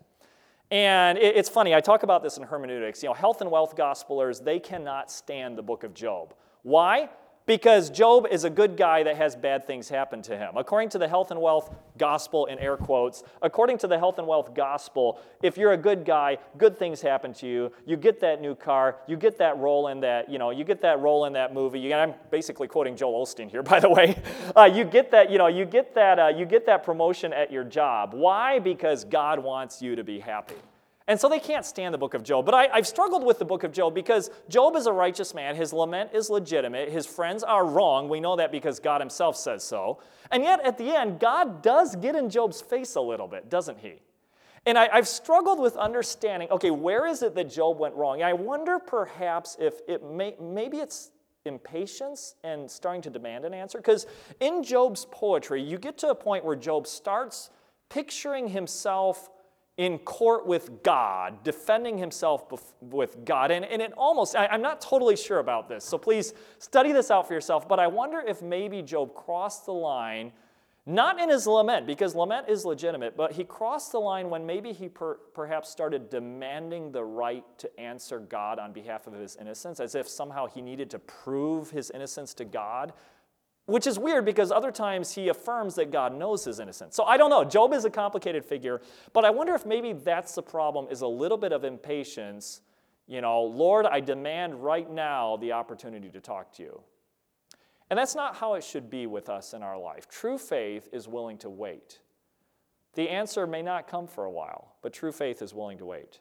[0.70, 3.02] And it's funny, I talk about this in hermeneutics.
[3.02, 6.34] You know, health and wealth gospelers, they cannot stand the book of Job.
[6.64, 7.10] Why?
[7.48, 10.58] Because Job is a good guy that has bad things happen to him.
[10.58, 14.28] According to the health and wealth gospel, in air quotes, according to the health and
[14.28, 17.72] wealth gospel, if you're a good guy, good things happen to you.
[17.86, 20.82] You get that new car, you get that role in that, you know, you get
[20.82, 21.80] that role in that movie.
[21.80, 24.22] You, I'm basically quoting Joel Osteen here, by the way.
[24.54, 27.50] Uh, you get that, you know, you get that, uh, you get that promotion at
[27.50, 28.14] your job.
[28.14, 28.60] Why?
[28.60, 30.56] Because God wants you to be happy.
[31.10, 32.46] And so they can't stand the book of Job.
[32.46, 35.56] But I, have struggled with the book of Job because Job is a righteous man.
[35.56, 36.90] His lament is legitimate.
[36.90, 38.10] His friends are wrong.
[38.10, 40.00] We know that because God himself says so.
[40.32, 43.80] And yet, at the end, God does get in Job's face a little bit, doesn't
[43.80, 44.02] he?
[44.66, 48.22] And I, have struggled with understanding okay, where is it that Job went wrong?
[48.22, 51.12] I wonder perhaps if it may, maybe it's
[51.46, 53.78] impatience and starting to demand an answer.
[53.78, 54.08] Because
[54.42, 57.50] in Job's poetry, you get to a point where Job starts
[57.90, 59.30] picturing himself
[59.78, 63.52] in court with God, defending himself bef- with God.
[63.52, 67.12] And, and it almost, I, I'm not totally sure about this, so please study this
[67.12, 67.68] out for yourself.
[67.68, 70.32] But I wonder if maybe Job crossed the line,
[70.88, 74.74] not in his lament, because lament is legitimate, but he crossed the line when maybe
[74.74, 79.80] he per, perhaps started demanding the right to answer God on behalf of his innocence,
[79.80, 82.94] as if somehow he needed to prove his innocence to God
[83.68, 86.96] which is weird because other times he affirms that God knows his innocence.
[86.96, 87.44] So I don't know.
[87.44, 88.82] Job is a complicated figure,
[89.14, 92.62] but I wonder if maybe that's the problem is a little bit of impatience.
[93.08, 96.82] You know, Lord, I demand right now the opportunity to talk to you.
[97.90, 100.10] And that's not how it should be with us in our life.
[100.10, 102.00] True faith is willing to wait.
[102.96, 106.20] The answer may not come for a while, but true faith is willing to wait.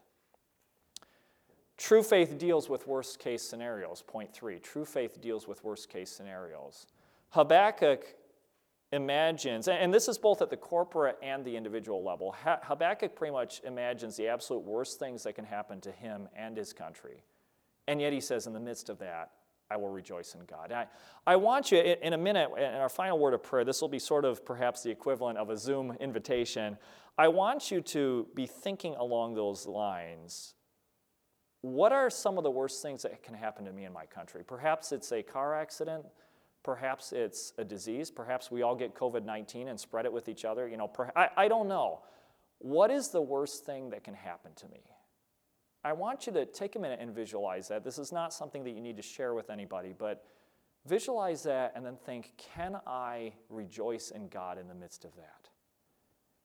[1.76, 4.02] True faith deals with worst case scenarios.
[4.04, 6.87] Point three true faith deals with worst case scenarios.
[7.30, 8.04] Habakkuk
[8.92, 13.60] imagines, and this is both at the corporate and the individual level, Habakkuk pretty much
[13.64, 17.24] imagines the absolute worst things that can happen to him and his country.
[17.88, 19.32] And yet he says, in the midst of that,
[19.68, 20.70] I will rejoice in God.
[20.70, 20.86] I,
[21.26, 23.98] I want you, in a minute, in our final word of prayer, this will be
[23.98, 26.78] sort of perhaps the equivalent of a Zoom invitation.
[27.18, 30.54] I want you to be thinking along those lines.
[31.62, 34.44] What are some of the worst things that can happen to me in my country?
[34.46, 36.06] Perhaps it's a car accident
[36.66, 38.11] Perhaps it's a disease.
[38.11, 40.66] Perhaps we all get COVID 19 and spread it with each other.
[40.66, 42.00] You know, per- I, I don't know.
[42.59, 44.81] What is the worst thing that can happen to me?
[45.85, 47.85] I want you to take a minute and visualize that.
[47.85, 50.24] This is not something that you need to share with anybody, but
[50.88, 55.48] visualize that and then think can I rejoice in God in the midst of that?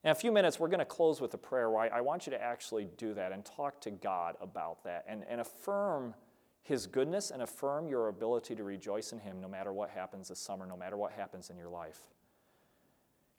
[0.03, 2.27] In a few minutes, we're going to close with a prayer where I, I want
[2.27, 6.13] you to actually do that and talk to God about that and, and affirm
[6.63, 10.39] his goodness and affirm your ability to rejoice in Him no matter what happens this
[10.39, 11.99] summer, no matter what happens in your life.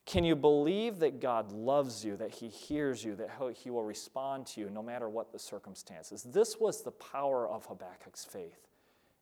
[0.04, 4.46] Can you believe that God loves you, that He hears you, that He will respond
[4.48, 6.24] to you no matter what the circumstances?
[6.24, 8.66] This was the power of Habakkuk's faith.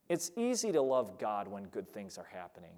[0.08, 2.72] It's easy to love God when good things are happening.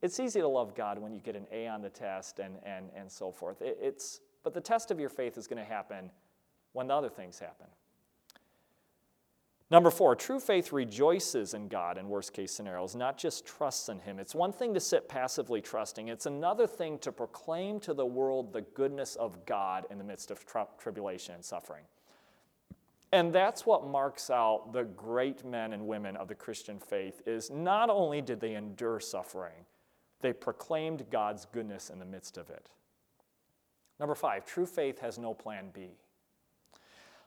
[0.00, 2.86] It's easy to love God when you get an A on the test and, and,
[2.96, 3.60] and so forth.
[3.60, 6.10] It, it's, but the test of your faith is going to happen
[6.72, 7.66] when the other things happen.
[9.72, 14.00] Number four, true faith rejoices in God in worst case scenarios, not just trusts in
[14.00, 14.18] Him.
[14.18, 18.52] It's one thing to sit passively trusting, it's another thing to proclaim to the world
[18.52, 21.84] the goodness of God in the midst of tri- tribulation and suffering.
[23.12, 27.50] And that's what marks out the great men and women of the Christian faith is
[27.50, 29.64] not only did they endure suffering,
[30.20, 32.68] they proclaimed God's goodness in the midst of it.
[33.98, 35.92] Number five, true faith has no plan B.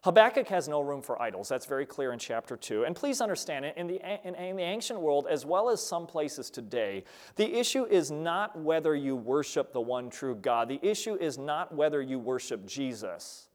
[0.06, 1.50] Habakkuk has no room for idols.
[1.50, 2.84] That's very clear in chapter 2.
[2.84, 6.52] And please understand, in the, in, in, the ancient world, as well as some places
[6.52, 7.04] today,
[7.38, 10.70] the issue is not whether you worship the one true God.
[10.70, 13.48] The issue is not whether you worship Jesus.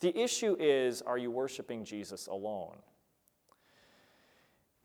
[0.00, 2.76] The issue is, are you worshiping Jesus alone?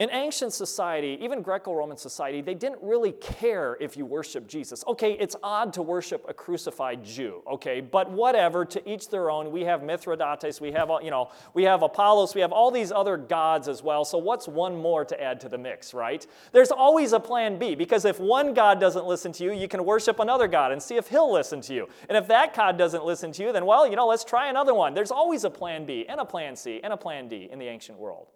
[0.04, 4.84] In ancient society, even Greco Roman society, they didn't really care if you worship Jesus.
[4.86, 9.50] Okay, it's odd to worship a crucified Jew, okay, but whatever, to each their own.
[9.50, 12.92] We have Mithridates, we have, uh, you know, we have Apollos, we have all these
[12.92, 14.04] other gods as well.
[14.04, 16.28] So what's one more to add to the mix, right?
[16.52, 19.86] There's always a plan B because if one God doesn't listen to you, you can
[19.86, 21.88] worship another God and see if he'll listen to you.
[22.10, 24.74] And if that God doesn't listen to you, then, well, you know, let's try another
[24.74, 24.94] one.
[24.96, 27.68] There's always a plan B and a plan C and a plan D in the
[27.68, 28.28] ancient world.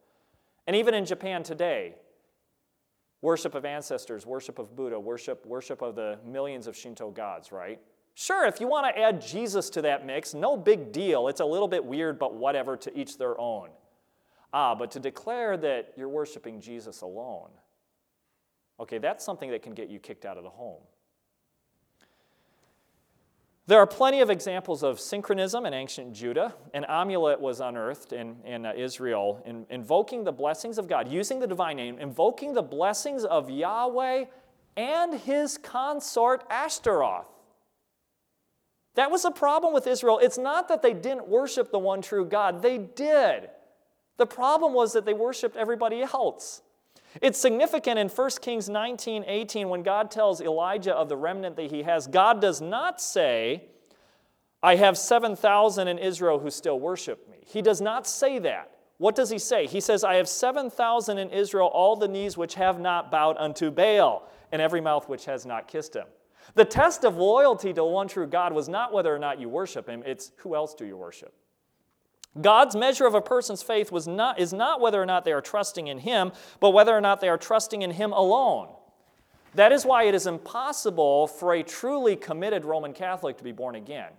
[0.68, 1.96] And even in Japan today,
[3.22, 7.80] worship of ancestors, worship of Buddha, worship, worship of the millions of Shinto gods, right?
[8.14, 11.28] Sure, if you want to add Jesus to that mix, no big deal.
[11.28, 13.70] It's a little bit weird, but whatever, to each their own.
[14.54, 17.50] Ah, but to declare that you're worshiping Jesus alone,
[18.80, 20.82] okay, that's something that can get you kicked out of the home.
[23.68, 26.56] There are plenty of examples of syncretism in ancient Judah.
[26.74, 31.42] An amulet was unearthed in, in uh, Israel, in, invoking the blessings of God, using
[31.42, 34.26] the divine name, invoking the blessings of Yahweh
[34.78, 37.28] and his consort Ashtaroth.
[38.96, 40.18] That was a problem with Israel.
[40.20, 43.50] It's not that they didn't worship the one true God, they did.
[44.16, 46.62] The problem was that they worshiped everybody else.
[47.22, 51.72] It's significant in 1 Kings 19 18 when God tells Elijah of the remnant that
[51.72, 52.08] he has.
[52.08, 53.66] God does not say,
[54.62, 57.38] I have 7,000 in Israel who still worship me.
[57.46, 58.72] He does not say that.
[58.98, 59.68] What does he say?
[59.68, 63.70] He says, I have 7,000 in Israel, all the knees which have not bowed unto
[63.70, 66.08] Baal, and every mouth which has not kissed him.
[66.56, 69.88] The test of loyalty to one true God was not whether or not you worship
[69.88, 71.34] him, it's who else do you worship?
[72.42, 75.42] God's measure of a person's faith was not, is not whether or not they are
[75.42, 78.70] trusting in Him, but whether or not they are trusting in Him alone.
[79.56, 83.76] That is why it is impossible for a truly committed Roman Catholic to be born
[83.76, 84.12] again.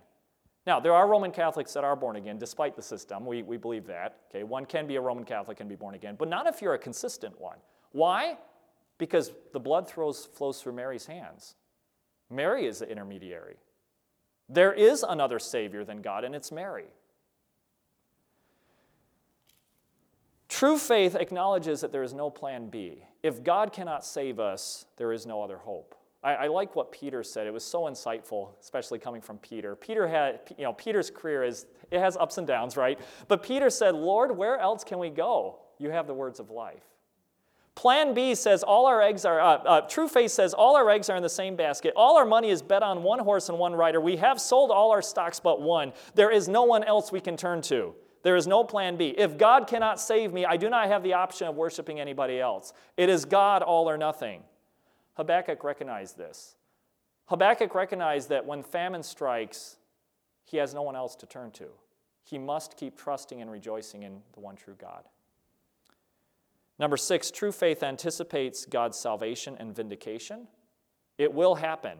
[0.67, 3.25] Now, there are Roman Catholics that are born again, despite the system.
[3.25, 4.17] We, we believe that.
[4.29, 6.73] Okay, one can be a Roman Catholic and be born again, but not if you're
[6.73, 7.57] a consistent one.
[7.91, 8.37] Why?
[8.97, 11.55] Because the blood flows, flows through Mary's hands.
[12.29, 13.55] Mary is the intermediary.
[14.49, 16.87] There is another Savior than God, and it's Mary.
[20.59, 23.05] True faith acknowledges that there is no plan B.
[23.23, 25.95] If God cannot save us, there is no other hope.
[26.21, 27.47] I, I, like what Peter said.
[27.47, 29.77] It was so insightful, especially coming from Peter.
[29.77, 32.99] Peter had, you know, Peter's career is, it has ups and downs, right?
[33.29, 35.59] But Peter said, Lord, where else can we go?
[35.77, 36.83] You have the words of life.
[37.75, 41.09] Plan B says all our eggs are, uh, uh, True Faith says all our eggs
[41.09, 41.93] are in the same basket.
[41.95, 44.01] All our money is bet on one horse and one rider.
[44.01, 45.93] We have sold all our stocks but one.
[46.15, 47.95] There is no one else we can turn to.
[48.21, 49.13] There is no plan B.
[49.17, 52.73] If God cannot save me, I do not have the option of worshiping anybody else.
[52.97, 54.43] It is God all or nothing.
[55.15, 56.55] Habakkuk recognized this.
[57.25, 59.77] Habakkuk recognized that when famine strikes,
[60.43, 61.67] he has no one else to turn to.
[62.23, 65.03] He must keep trusting and rejoicing in the one true God.
[66.77, 70.47] Number six, true faith anticipates God's salvation and vindication.
[71.17, 71.99] It will happen.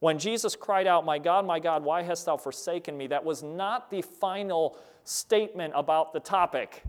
[0.00, 3.08] When Jesus cried out, My God, my God, why hast thou forsaken me?
[3.08, 6.82] That was not the final statement about the topic.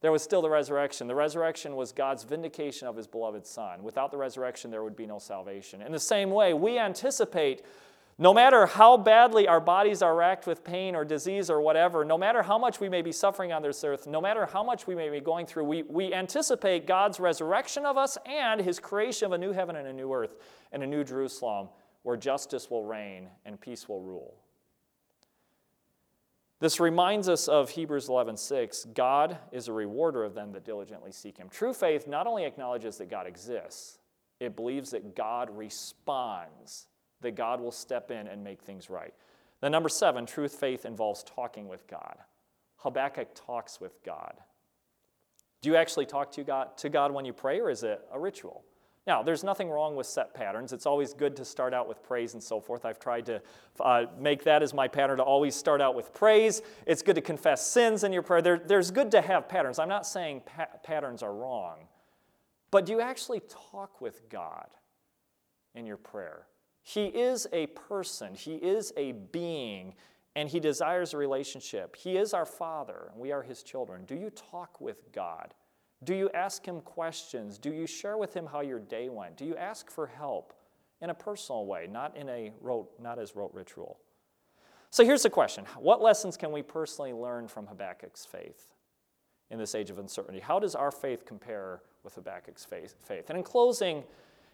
[0.00, 1.06] There was still the resurrection.
[1.06, 3.82] The resurrection was God's vindication of his beloved Son.
[3.82, 5.82] Without the resurrection, there would be no salvation.
[5.82, 7.62] In the same way, we anticipate
[8.16, 12.16] no matter how badly our bodies are racked with pain or disease or whatever, no
[12.16, 14.94] matter how much we may be suffering on this earth, no matter how much we
[14.94, 19.32] may be going through, we, we anticipate God's resurrection of us and his creation of
[19.32, 20.36] a new heaven and a new earth
[20.70, 21.68] and a new Jerusalem
[22.04, 24.36] where justice will reign and peace will rule.
[26.60, 28.84] This reminds us of Hebrews 11:6.
[28.94, 31.48] God is a rewarder of them that diligently seek him.
[31.48, 33.98] True faith not only acknowledges that God exists,
[34.38, 36.86] it believes that God responds
[37.20, 39.14] that God will step in and make things right.
[39.60, 42.18] Then, number seven, truth faith involves talking with God.
[42.76, 44.36] Habakkuk talks with God.
[45.62, 48.20] Do you actually talk to God, to God when you pray, or is it a
[48.20, 48.62] ritual?
[49.06, 50.72] Now, there's nothing wrong with set patterns.
[50.72, 52.86] It's always good to start out with praise and so forth.
[52.86, 53.42] I've tried to
[53.80, 56.62] uh, make that as my pattern to always start out with praise.
[56.86, 58.40] It's good to confess sins in your prayer.
[58.40, 59.78] There, there's good to have patterns.
[59.78, 61.88] I'm not saying pa- patterns are wrong,
[62.70, 64.68] but do you actually talk with God
[65.74, 66.46] in your prayer?
[66.82, 69.94] He is a person, He is a being,
[70.34, 71.94] and He desires a relationship.
[71.94, 74.06] He is our Father, and we are His children.
[74.06, 75.52] Do you talk with God?
[76.04, 77.58] Do you ask Him questions?
[77.58, 79.36] Do you share with Him how your day went?
[79.36, 80.52] Do you ask for help
[81.00, 83.98] in a personal way, not in a rote, not as rote ritual?
[84.90, 88.72] So here's the question What lessons can we personally learn from Habakkuk's faith
[89.50, 90.40] in this age of uncertainty?
[90.40, 93.28] How does our faith compare with Habakkuk's faith?
[93.28, 94.04] And in closing,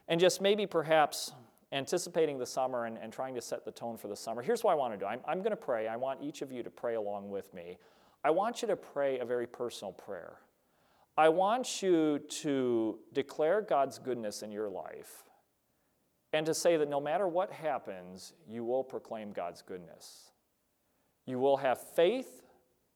[0.08, 1.32] and just maybe perhaps
[1.72, 4.72] anticipating the summer and, and trying to set the tone for the summer, here's what
[4.72, 5.06] I want to do.
[5.06, 5.88] I'm, I'm going to pray.
[5.88, 7.78] I want each of you to pray along with me.
[8.24, 10.38] I want you to pray a very personal prayer.
[11.16, 15.24] I want you to declare God's goodness in your life
[16.32, 20.30] and to say that no matter what happens, you will proclaim God's goodness.
[21.26, 22.42] You will have faith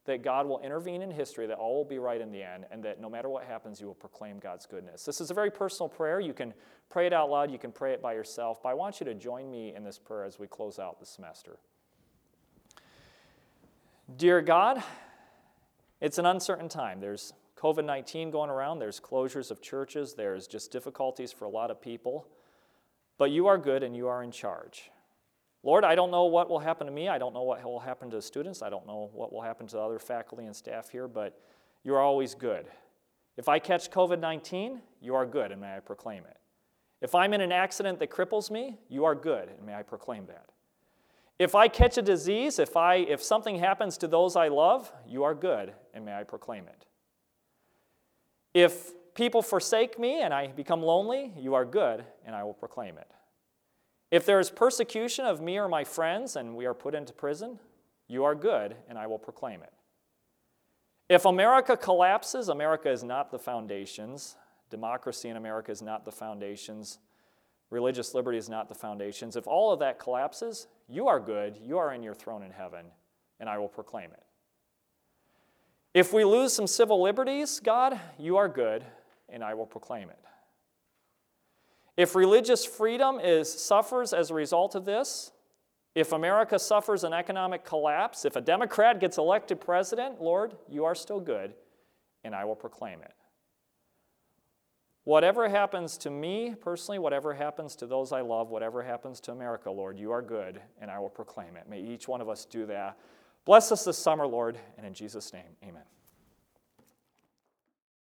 [0.07, 2.83] that God will intervene in history, that all will be right in the end, and
[2.85, 5.05] that no matter what happens, you will proclaim God's goodness.
[5.05, 6.21] This is a very personal prayer.
[6.21, 6.53] You can
[6.91, 9.15] pray it out loud, you can pray it by yourself, but I want you to
[9.15, 11.59] join me in this prayer as we close out the semester.
[14.17, 14.83] Dear God,
[16.03, 17.01] it's an uncertain time.
[17.01, 17.33] There's
[17.65, 21.81] COVID 19 going around, there's closures of churches, there's just difficulties for a lot of
[21.81, 22.29] people.
[23.17, 24.91] But you are good and you are in charge.
[25.63, 27.09] Lord, I don't know what will happen to me.
[27.09, 28.61] I don't know what will happen to the students.
[28.61, 31.41] I don't know what will happen to other faculty and staff here, but
[31.85, 32.67] you are always good.
[33.39, 36.37] If I catch COVID 19, you are good, and may I proclaim it.
[37.01, 40.27] If I'm in an accident that cripples me, you are good, and may I proclaim
[40.27, 40.51] that.
[41.39, 45.25] If I catch a disease, if, I, if something happens to those I love, you
[45.25, 46.85] are good, and may I proclaim it.
[48.55, 52.97] If people forsake me and I become lonely, you are good, and I will proclaim
[52.97, 53.11] it.
[54.11, 57.59] If there is persecution of me or my friends and we are put into prison,
[58.07, 59.73] you are good, and I will proclaim it.
[61.09, 64.37] If America collapses, America is not the foundations.
[64.71, 66.99] Democracy in America is not the foundations.
[67.71, 69.37] Religious liberty is not the foundations.
[69.37, 72.87] If all of that collapses, you are good, you are in your throne in heaven,
[73.41, 74.23] and I will proclaim it.
[75.95, 78.85] If we lose some civil liberties, God, you are good,
[79.29, 80.19] and I will proclaim it.
[81.97, 85.31] If religious freedom is, suffers as a result of this,
[85.95, 90.97] if America suffers an economic collapse, if a Democrat gets elected president, Lord, you are
[90.97, 91.55] still good,
[92.25, 93.15] and I will proclaim it.
[95.05, 99.71] Whatever happens to me personally, whatever happens to those I love, whatever happens to America,
[99.71, 101.69] Lord, you are good, and I will proclaim it.
[101.69, 102.99] May each one of us do that
[103.45, 105.83] Bless us this summer, Lord, and in Jesus' name, amen.